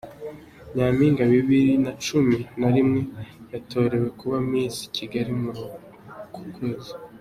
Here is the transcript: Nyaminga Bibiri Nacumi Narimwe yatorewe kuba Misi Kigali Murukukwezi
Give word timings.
Nyaminga 0.75 1.21
Bibiri 1.31 1.73
Nacumi 1.83 2.37
Narimwe 2.59 3.01
yatorewe 3.53 4.07
kuba 4.19 4.37
Misi 4.49 4.83
Kigali 4.95 5.31
Murukukwezi 5.41 6.91